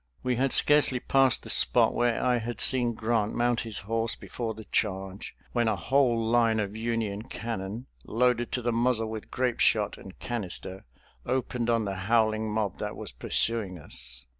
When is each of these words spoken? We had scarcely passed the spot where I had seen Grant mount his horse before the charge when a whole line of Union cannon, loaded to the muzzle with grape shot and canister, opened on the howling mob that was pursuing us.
We 0.23 0.35
had 0.35 0.51
scarcely 0.51 0.99
passed 0.99 1.43
the 1.43 1.51
spot 1.51 1.93
where 1.93 2.23
I 2.23 2.39
had 2.39 2.59
seen 2.59 2.95
Grant 2.95 3.35
mount 3.35 3.59
his 3.59 3.77
horse 3.85 4.15
before 4.15 4.55
the 4.55 4.63
charge 4.65 5.35
when 5.51 5.67
a 5.67 5.75
whole 5.75 6.25
line 6.25 6.59
of 6.59 6.75
Union 6.75 7.21
cannon, 7.21 7.85
loaded 8.03 8.51
to 8.53 8.63
the 8.63 8.71
muzzle 8.73 9.11
with 9.11 9.29
grape 9.29 9.59
shot 9.59 9.99
and 9.99 10.17
canister, 10.17 10.85
opened 11.23 11.69
on 11.69 11.85
the 11.85 11.93
howling 12.09 12.49
mob 12.49 12.79
that 12.79 12.97
was 12.97 13.11
pursuing 13.11 13.77
us. 13.77 14.25